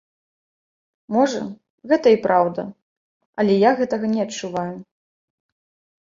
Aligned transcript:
Можа, 1.15 1.41
гэта 1.91 2.07
і 2.15 2.17
праўда, 2.23 2.61
але 3.43 3.53
я 3.69 3.75
гэтага 3.81 4.05
не 4.15 4.21
адчуваю. 4.25 4.73